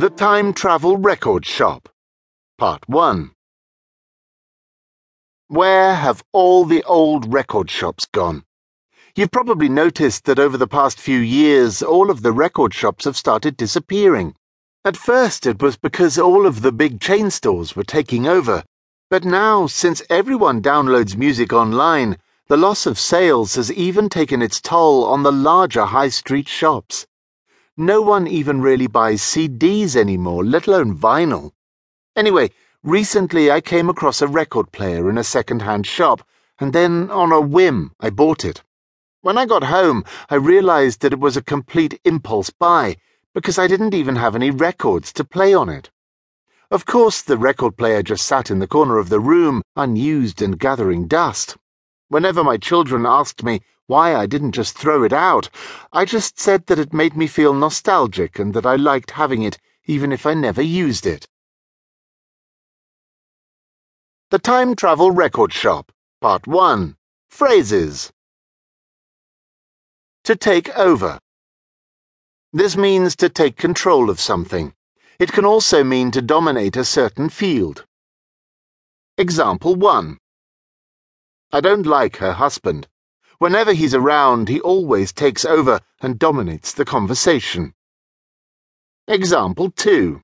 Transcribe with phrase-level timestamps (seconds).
[0.00, 1.86] The Time Travel Record Shop,
[2.56, 3.32] Part 1.
[5.48, 8.44] Where have all the old record shops gone?
[9.14, 13.14] You've probably noticed that over the past few years, all of the record shops have
[13.14, 14.34] started disappearing.
[14.86, 18.64] At first, it was because all of the big chain stores were taking over.
[19.10, 22.16] But now, since everyone downloads music online,
[22.48, 27.06] the loss of sales has even taken its toll on the larger high street shops.
[27.76, 31.52] No one even really buys CDs anymore, let alone vinyl.
[32.14, 32.50] Anyway,
[32.82, 36.22] recently I came across a record player in a second-hand shop,
[36.58, 38.62] and then on a whim I bought it.
[39.22, 42.96] When I got home, I realized that it was a complete impulse buy,
[43.34, 45.90] because I didn't even have any records to play on it.
[46.70, 50.58] Of course, the record player just sat in the corner of the room, unused and
[50.58, 51.56] gathering dust.
[52.10, 55.48] Whenever my children asked me why I didn't just throw it out,
[55.92, 59.58] I just said that it made me feel nostalgic and that I liked having it
[59.86, 61.28] even if I never used it.
[64.30, 66.96] The Time Travel Record Shop, Part 1
[67.28, 68.10] Phrases
[70.24, 71.20] To take over.
[72.52, 74.74] This means to take control of something.
[75.20, 77.84] It can also mean to dominate a certain field.
[79.16, 80.18] Example 1
[81.52, 82.86] I don't like her husband.
[83.38, 87.74] Whenever he's around, he always takes over and dominates the conversation.
[89.08, 90.20] Example 2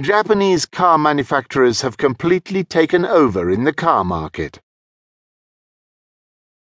[0.00, 4.58] Japanese car manufacturers have completely taken over in the car market.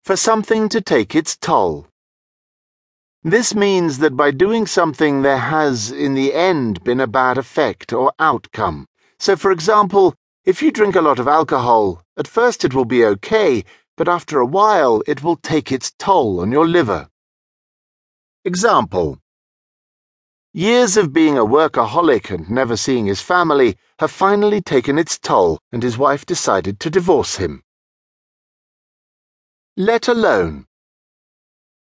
[0.04, 1.88] For something to take its toll.
[3.24, 7.92] This means that by doing something there has, in the end, been a bad effect
[7.92, 8.86] or outcome.
[9.18, 10.14] So, for example,
[10.48, 13.62] if you drink a lot of alcohol, at first it will be okay,
[13.98, 17.06] but after a while it will take its toll on your liver.
[18.46, 19.18] Example
[20.54, 25.58] Years of being a workaholic and never seeing his family have finally taken its toll,
[25.70, 27.62] and his wife decided to divorce him.
[29.76, 30.64] Let alone.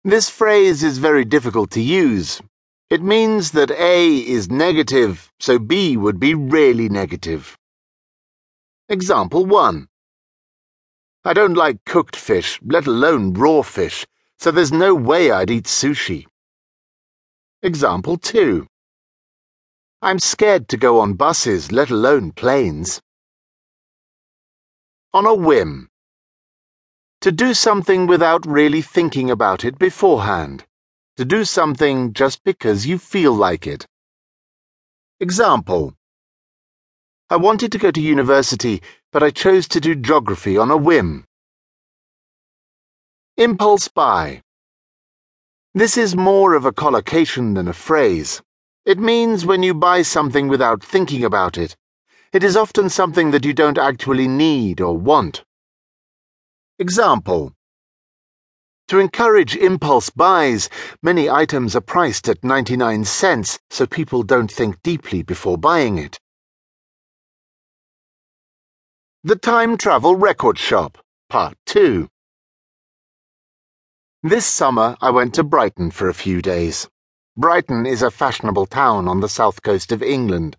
[0.03, 2.39] This phrase is very difficult to use.
[2.91, 7.57] It means that A is negative, so B would be really negative.
[8.93, 9.87] Example 1
[11.25, 14.05] I don't like cooked fish, let alone raw fish,
[14.37, 16.27] so there's no way I'd eat sushi.
[17.63, 18.67] Example 2.
[20.03, 23.01] I'm scared to go on buses, let alone planes.
[25.11, 25.89] On a whim.
[27.21, 30.65] To do something without really thinking about it beforehand.
[31.17, 33.87] To do something just because you feel like it.
[35.19, 35.95] Example
[37.29, 41.25] I wanted to go to university, but I chose to do geography on a whim.
[43.37, 44.41] Impulse buy.
[45.73, 48.41] This is more of a collocation than a phrase.
[48.85, 51.75] It means when you buy something without thinking about it.
[52.33, 55.43] It is often something that you don't actually need or want.
[56.79, 57.53] Example
[58.89, 60.69] To encourage impulse buys,
[61.01, 66.19] many items are priced at 99 cents so people don't think deeply before buying it.
[69.25, 70.97] The Time Travel Record Shop,
[71.29, 72.09] Part 2.
[74.21, 76.89] This summer I went to Brighton for a few days.
[77.37, 80.57] Brighton is a fashionable town on the south coast of England.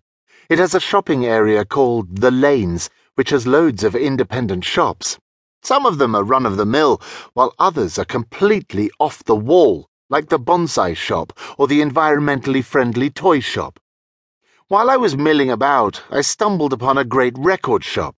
[0.49, 5.19] It has a shopping area called The Lanes, which has loads of independent shops.
[5.61, 6.99] Some of them are run of the mill,
[7.35, 13.11] while others are completely off the wall, like the bonsai shop or the environmentally friendly
[13.11, 13.79] toy shop.
[14.69, 18.15] While I was milling about, I stumbled upon a great record shop.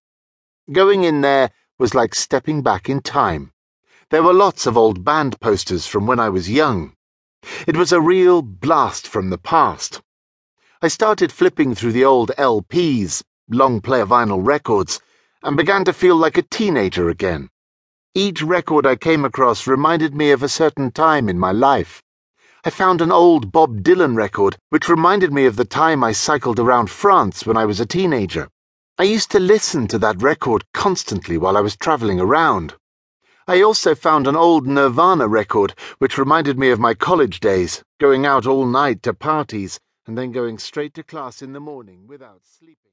[0.70, 3.52] Going in there was like stepping back in time.
[4.10, 6.92] There were lots of old band posters from when I was young.
[7.66, 10.02] It was a real blast from the past.
[10.82, 15.00] I started flipping through the old LPs, long player vinyl records,
[15.42, 17.48] and began to feel like a teenager again.
[18.14, 22.02] Each record I came across reminded me of a certain time in my life.
[22.62, 26.60] I found an old Bob Dylan record which reminded me of the time I cycled
[26.60, 28.50] around France when I was a teenager.
[29.00, 32.74] I used to listen to that record constantly while I was travelling around.
[33.46, 38.26] I also found an old Nirvana record which reminded me of my college days, going
[38.26, 39.78] out all night to parties
[40.08, 42.88] and then going straight to class in the morning without sleeping.